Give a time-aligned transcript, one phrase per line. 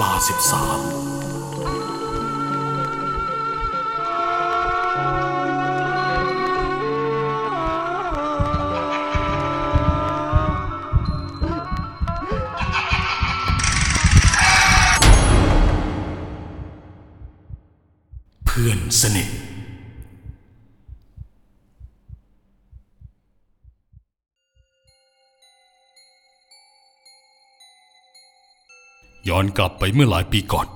[0.00, 0.80] ลาสิบสาม
[18.46, 19.28] เพื่อนสนิท
[29.28, 30.66] ย้อนกลับไปเมื่อหลายปีก่อน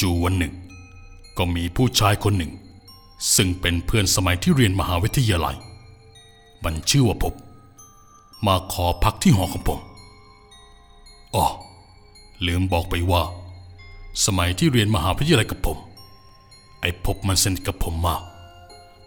[0.00, 0.54] จู่ๆวันหนึ่ง
[1.38, 2.52] ก็มีผู้ชายคนหนึ่ง
[3.36, 5.56] ซึ่งเป็นเพื่อนสมัยที่เรียนมหาวิทยาลัย
[6.64, 7.34] มันชื่อว่าพบ
[8.46, 9.80] มาขอพักที่หอของผม
[11.34, 11.46] อ๋อ
[12.46, 13.22] ลืมบอกไปว่า
[14.24, 15.78] สมัยที่เรียนมหาวิทยาลัยกับผม
[16.80, 18.22] ไอ้พบมันสนิทกับผมมาก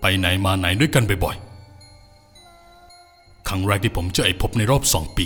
[0.01, 5.25] ไปไหนมาไหนด้วยกันบ่อยๆครั้งแรกที่ผมเจอไอ้พบในรอบสองปี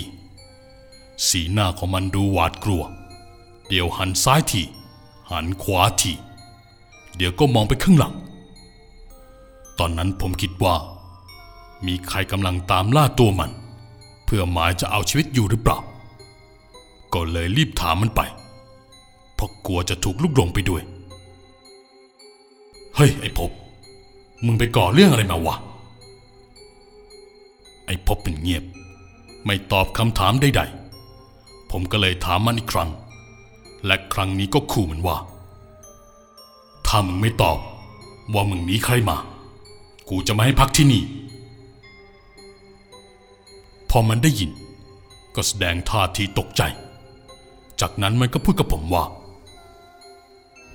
[1.26, 2.82] สีหน้าของมันดูหวาดกลัว
[3.68, 4.62] เดี๋ยวหันซ้ายที
[5.30, 6.12] หันขวาที
[7.16, 8.14] เดี๋ยวก็มองไปข้างหลัง
[9.78, 10.74] ตอนนั้นผมคิดว่า
[11.86, 13.50] มีใครกำลังตามล่าตัวมัน
[14.24, 15.78] เพื่อหมายจะเอาชีวิตอยู่หรือเปล่า
[17.14, 18.20] ก็เลยรีบถามมันไป
[19.34, 20.82] เพราะกลัวจะถูกลุกหลงไปด้วย
[22.96, 23.50] เฮ้ย ไอ้พบ
[24.44, 25.56] มึงไปก่อเรื่องอะไรมาวะ
[27.86, 28.64] ไอ้พบเป็นเงียบ
[29.44, 30.87] ไม่ตอบคำถามใดๆ
[31.70, 32.90] ผมก็เลยถามมันอีกครั้ง
[33.86, 35.16] และครั้งนี้ก็ขู่มันว่า
[36.86, 37.58] ถ้ามึงไม่ตอบ
[38.34, 39.16] ว่ามึงหนีใครมา
[40.08, 41.02] กูจะไม่ให้พักที่นี่
[43.90, 44.50] พอมันได้ยิน
[45.34, 46.62] ก็แสดงท่าทีตกใจ
[47.80, 49.04] จากนั้นมันก็พูดกับผมว่า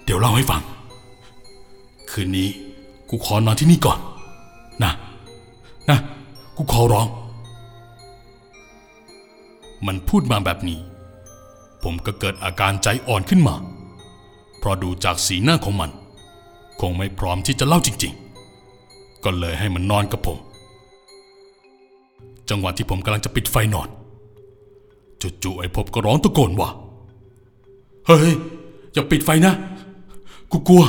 [0.03, 0.61] เดี๋ยวเล่าให้ฟัง
[2.11, 2.49] คืนนี้
[3.09, 3.99] กูขอนอนที่นี่ก่อน
[4.83, 4.93] นะ
[5.89, 5.99] นะ
[6.57, 7.07] กูขอร้อง
[9.87, 10.79] มันพูดมาแบบนี้
[11.83, 13.55] ผมก็เกิดอาการใจอ่อนขึ้นมา
[14.59, 15.91] เพราะดูจากสีหน้าของมัน
[16.81, 18.13] คงไม่พร้อมที่จะเล่าจริง
[18.69, 20.37] ๆ ก็เลยให้มันนอนกับผม
[22.49, 23.89] จังหวะที่ผมกำลังจะปิดไฟนอน
[25.43, 26.69] จู่ๆไอ้พบก็ร้องตะโกนว่า
[28.05, 28.33] เฮ้ย
[28.93, 29.53] อย่าปิดไฟนะ
[30.51, 30.83] กูกลัว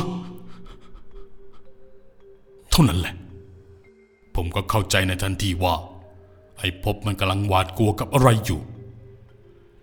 [2.71, 3.15] เท่านั้นแหละ
[4.35, 5.75] ผมก็เข้าใจในทันทีว่า
[6.59, 8.61] ไอ้พบมันกำลังหวาดกลัวกับอะไรอยู่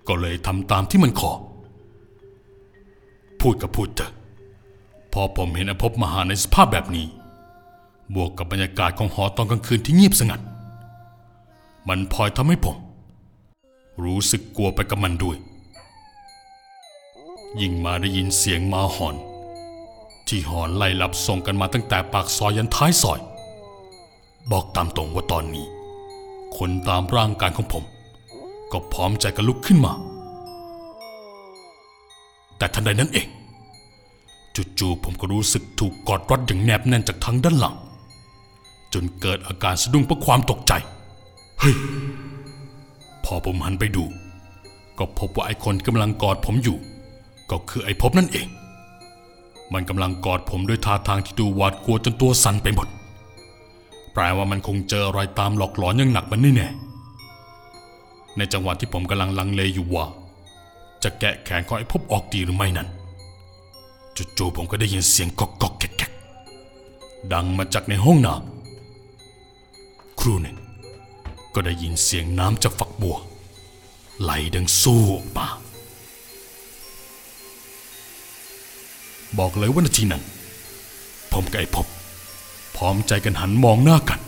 [0.07, 1.31] ก็เลยทำตามที่มันขอ
[3.41, 4.11] พูดกับพูดเถอะ
[5.13, 7.05] พอผมเห็นอ้พมหาในสภาพแบบนี้
[8.15, 10.41] บวกกับบรรยากาศของหอตอนกลางคืนที่เงียบสงัด
[11.87, 12.77] มันพลอยทำให้ผม
[14.03, 15.37] รู้สึกกลัวไปกับมันด้วย
[17.61, 19.15] ยิ่งมาได้ยินเสียงมาหอน
[20.27, 23.19] ที่หอนไล่ลับส่งกันมาตั้งแต่ปากซอยยันท้ายซอย
[24.51, 25.65] บอกตามตรงว่าตอนนี้
[26.57, 27.83] คนตามร่างกายของผม
[28.71, 29.93] ก็พร้อมใจกันลุกขึ้นมา
[32.57, 33.27] แต่ทันใดนั้นเอง
[34.79, 37.75] จู่ๆผมก็รู้สึกถูกกอดรัดอย่างแนบแน่นจากทางด้านหลัง
[38.93, 40.73] จนเกิดอาการสะดุ้งเพราะความตกใจ
[41.59, 41.75] เฮ้ย
[43.23, 44.03] พอผมหันไปดู
[44.97, 46.77] ก็พบว่าไอ้คนกำลังกอดผมอยู่
[47.51, 48.47] ก็คือไอ้พบนั่นเอง
[49.73, 52.87] มันกำลังกอดผมด้วยท่าทางที่ดูหวาดกลัวจนตัวสั่นไปหมด
[54.13, 56.90] แปลว่ามันคงเจออะไรตามหลอกหลอนอย่างหนักมันแน่ๆ
[58.37, 60.05] ในจังหวะที่ผมกำลังลังเลอยู่ว่า
[61.03, 62.87] จะแกะแขนของไอ้พบออกดีหรือไม่นั้น
[64.37, 66.01] จู่ๆผมก็ได้ยินเสียงก๊อกก๊อกแกกแก
[67.33, 70.57] ดังมาจากในห้องน้ำครูหนึ่ง
[71.53, 73.17] ก็ได้ยินเสียงน้ำจากฝักบัว
[74.21, 75.47] ไหลดังสู้ออกมา
[79.37, 80.23] บอกเลยว่านาทีนั้น
[81.31, 81.87] ผมกับไอ้พบ
[82.75, 84.19] พร้อมใจกันหันมองหน้ากัน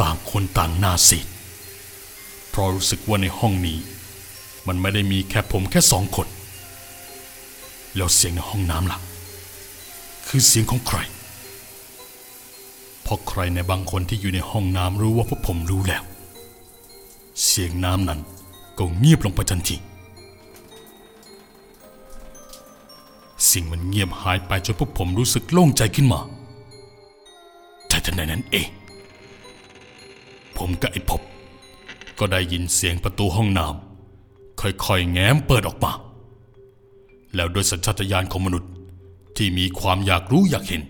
[0.00, 1.26] ต่างคนต่างหน้าซีด
[2.56, 3.78] เพราะรู้สึกว่าในห้องนี้
[4.66, 6.26] มันไม่ได้มีแค่ผมแค่สองคน
[7.96, 8.98] แล้วเสียงในห้องน้ำล่ะ
[10.28, 10.98] คือเสียงของใคร
[13.02, 16.02] เพราะใครในบางคนที่อยู่ในห้องน้ำรู้ว่าพวกผมรู้แล้ว
[17.46, 18.20] เสียงน้ำนั้น
[18.78, 19.76] ก็เงียบลงไปทันที
[23.50, 26.20] สิ่งมันเงียบหายไปจนพวกผมรู้สึกโล่งใจขึ้นมา
[27.88, 28.68] แต่ทันใดนั้นเอง
[30.56, 31.22] ผมกับไอ้พบ
[32.18, 35.92] ก็ได้ยินเสียงประตูห้องน้ำค่อยๆแง้มเปิดออกมา
[37.34, 38.70] แล้วโดยสัญชาตญาณของมนุษย์
[39.36, 40.82] ที่มีความอยากรู้อยากเห็น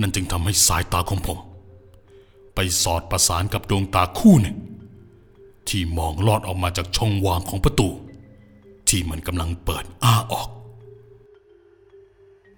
[0.00, 1.38] นั่นจึงทำให้สายตาของผม
[2.54, 4.56] ไปสอดประสานกับดวงตาคู่หนึ่ง
[5.68, 7.88] ที่มองลอดออกมาจากช่องว่างของประตู
[8.88, 10.48] ที่มันกำลังเปิดอ้าออก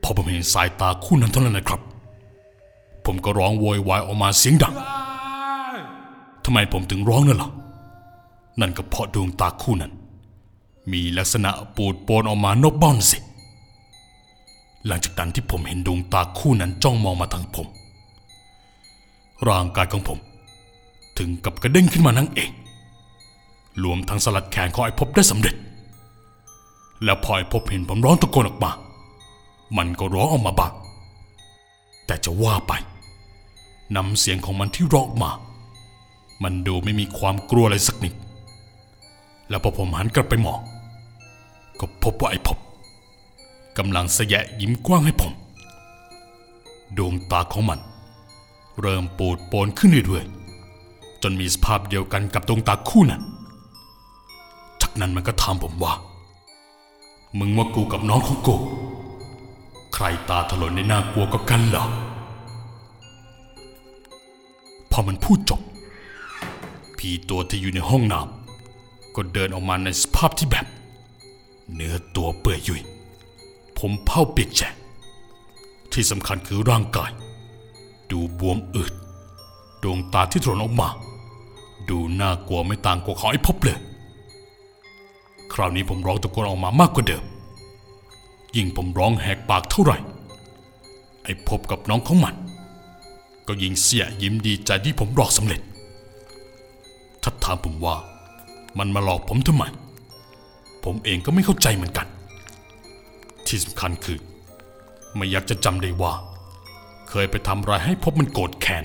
[0.02, 1.80] พอผมเห็นสายตาคู่นั้นเท่านั้นนะครับ
[3.04, 4.74] ผมก็ร้องโวยวายออกมาเสียงดัง
[6.48, 7.50] ทำไมผมถึงร้องนั่นล่ะ
[8.60, 9.92] นั่นก็เพราะดวงตาคู่นั้น
[10.92, 13.18] มีลักษณะปูดโปนออกมานกบ้านสิ
[14.86, 17.66] หลังจากนั้นที่ผมเห็นดวงตาคู่นั้นจ้องมองมาทางผม
[19.48, 20.18] ร่างกายของผม
[21.18, 22.50] ถึงกับกระเด้งขึ้นมานั่งเอง
[23.84, 25.56] รวมทั้งสลัดแขนของไอ้พบได้สำเร็จ
[27.04, 28.72] แล้วพอไอ้พบเห็นผมร้องตะโกนออกมา
[29.76, 30.72] มันก็ร้องออกมาบ้าง
[32.06, 32.72] แต่จะว่าไป
[33.94, 35.32] น้ำเสียงของมันที่ร้องมา
[36.42, 38.14] มันดูไม่มีความกลัวอะไรสักนิด
[39.48, 40.60] แล้วพอผมหันกลับไปมอง
[41.80, 42.58] ก็พบว่าไอ้พบ
[43.78, 45.32] กำลังแสยะยิ้มกว้างให้ผม
[46.96, 47.80] ดวงตาของมัน
[48.80, 53.22] เริ่มปูดโปนขึ้นเรื่อยๆ จนมีสภาพเดียวกันกับดวงตาคู่นั้น
[54.80, 55.92] จากนั้นมันก็ถามผมว่า
[57.38, 58.56] มึงว่ากูกับน้องของกู
[59.94, 61.86] ใครตาถลนในน่ากลัวก็กันเหรอ
[64.90, 65.60] พอมันพูดจบ
[66.98, 70.66] ผีตัวที่อยู่ในห้องน้ำก็เดินออกมาในสภาพที่แบบ
[71.74, 72.82] เนื้อตัวเปื่อยยุ่ย
[73.78, 74.74] ผมเผาเปียกแฉะ
[75.92, 77.10] ที่สำคัญคือร่างกาย
[78.10, 78.92] ดูบวมอืด
[79.82, 80.88] ดวงตาที่ถลนออกมา
[81.88, 83.78] ดูน่ากลัวไม่ต่างกว่าของไอ้พบเลย
[85.52, 87.24] คราวนี้ผมร้องตะโกนออกมามากกว่าเดิม
[88.56, 89.98] ยิ่งผมร้องแหกปากเท่าไหร่
[91.24, 92.34] ไอ้พบกับน้องของมัน
[93.46, 95.60] ก็ยิ่งเสียยิ้มดีใจที่ผมหลอกสำเร็จ
[97.28, 97.96] ถ้าถามผมว่า
[98.78, 99.64] มันมาหลอกผมทำไม
[100.84, 102.06] ผมเองก็ไม่เข้าใจเหมือนกัน
[103.46, 104.18] ที่สำคัญคือ
[105.16, 106.12] ไม่อยากจะจำได้ว่า
[107.08, 108.84] เคยไปทำอะไรให้พบมันโกรธแค้น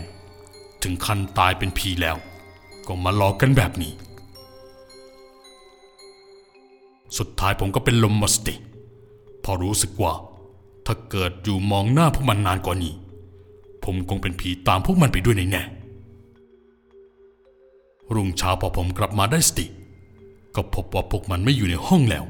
[0.83, 2.17] ถึงขั้นตายเป็นผีแล้ว
[2.87, 3.93] ก็มาหลอกกันแบบนี้
[7.17, 8.55] สุดท้ายผมก็เป็นลมหมดสติ
[9.43, 10.13] พอรู้สึกว่า
[10.85, 12.93] ถ้าเกิดอยู่มองหน้าพวกมันนานกว่านี้
[13.83, 15.80] ผมคงเป็นผีตามพวกมันไปด้วยในแน่ๆ
[18.13, 19.65] รุ่งเช้าพอผมกลับมาได้สติ
[20.55, 22.25] ก็พบว่าพวกมันไม่อยู่ในห้องแล้ว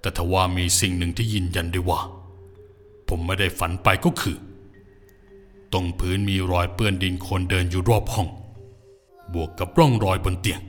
[0.00, 2.00] แต่ทว่ามีสิ่งหนึ่งที่ยืนยันได้ว่า
[3.08, 4.36] ผมไม่ได้ฝันไปก็คือ
[5.72, 8.28] ตรงพื้นมีรอยเปื้อนดินคนเดินอยู่รอบห้อง
[9.34, 10.60] บวกกับร่องรอยบนเตียง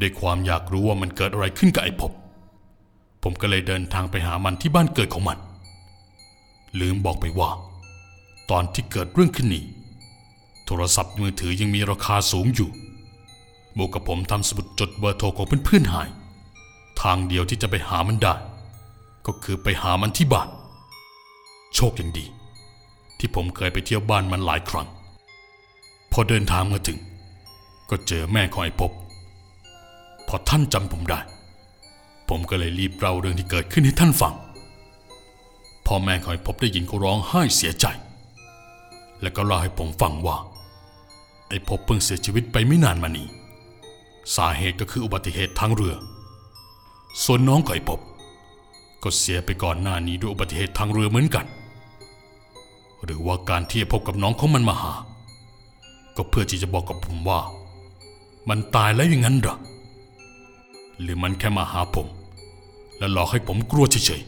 [0.00, 2.12] ด้วยความอยากรู้ว่ามันเกิดอะไรขึ้นกับไอ้พบ
[3.22, 5.38] ผมก็เลยเดินทางไปหามันที่บ้านเกิดของมัน
[6.80, 7.50] ลืมบอกไปว่า
[8.50, 9.64] ตอนที่เกิดเรื่องขึ้นนี้
[10.72, 12.70] โทรศัพท์มือถือยังมีราคาสูงอยู่
[13.76, 16.08] บวกกับผมทำสมุดจดเบอร์โทรของเพื่อนๆหาย
[17.02, 18.34] ทางเดียวที่จะไปหามันได้
[19.26, 20.48] ก็คือไปหามันที่บ้าน
[21.74, 22.24] โชคยังดี
[23.18, 24.88] ที่ผมเคยไปเที่ยวบ้านมันหลายครั้ง
[26.12, 26.98] พอเดินทางมาถึง
[27.90, 28.90] ก็เจอแม่ของไอ้พบ
[30.28, 31.20] พอท่านจำผมได้
[32.28, 34.34] ผมก็เลยรีบเล่าเรื่องที่เกิดขึ้นให้ท่านฟัง
[35.86, 37.86] พ่อแม่ของไอ้พบได้ยินก็ร้องไห้เสียใจ
[39.20, 40.38] แล้วก็เล่าให้ผมฟังว่า
[41.50, 43.28] ไอ้พบเพิ่งเสียชีวิตไปไม่นานมานี้
[44.34, 45.94] สาเหตุก็คืออุบัติเหตุทางเรือ
[47.24, 48.00] ส่วนน้องไอ้พบ
[49.02, 51.46] ก็เสียไปก่อนหน้านี้ด้วยอุบัติเหตุทางเรือเหมือนกัน
[53.04, 54.92] หรือว่าการที่ไอ้พบกับน้องของมันมาหา
[56.16, 57.40] ก็เพื่อที่จะบอกกับผมว่า
[58.48, 59.56] มันตายแล้วอย่างนั้นหรอ
[61.00, 62.06] หรือมันแค่มาหาผม
[62.98, 64.22] แล้วหลอกให้ผมกลัวเฉย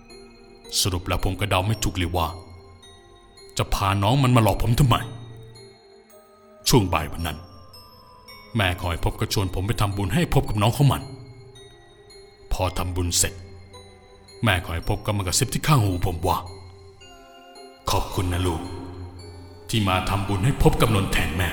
[0.00, 2.26] ๆสรุปแล้วผมก็เดาไม่ถูกเลยว่า
[3.58, 4.96] จะพาน้องมันมาหลอกผมทำไม
[6.70, 7.38] ช่วงบ่ายวันนั้น
[8.56, 11.02] แม่ของไอ้พบก็ชวนผมไปทำบุญให้พบกับน้องเของมัน
[12.52, 13.34] พอทำบุญเสร็จ
[14.44, 16.38] แม่ของไอ้พบก็มากระซิบที่ข้างหูผมว่า
[17.90, 18.62] ขอบคุณนะลูก
[19.68, 21.48] ที่มาทำบุญให้พบกับนนท์แทนแม่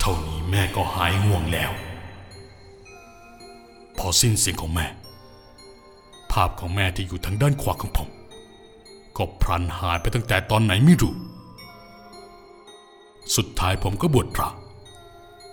[0.00, 1.70] เท่านี้แม่ก็หายห่วงแล้ว
[3.98, 4.86] พอสิ้นเสียงของแม่
[6.32, 8.08] ภาพของแม่ที่อยู่ทางด้านขวาของผม
[9.16, 11.14] ก็พลันหายไปตั้งแต่ตอนไหนไม่รู้
[13.36, 14.48] สุดท้ายผมก็บวชพระ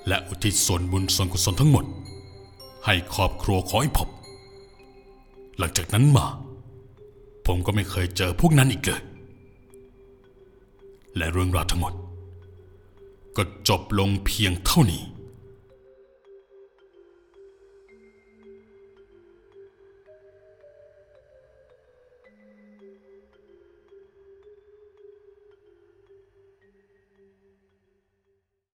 [0.07, 1.85] และอุทิศส่วนบุญส่วนกุศลทั้งหมด
[2.85, 4.09] ให้ครอบครัวของไอ้พบ
[5.57, 6.27] หลังจากนั้นมา
[7.45, 9.01] ผมก็ไม่เคยเจอพวกนั้นอีกเลย
[11.17, 11.93] และเรื่องราวทั้งหมด
[13.37, 15.03] ก็จบลงเพียงเท่านี้